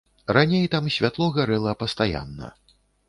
[0.35, 2.51] Раней там святло гарэла пастаянна.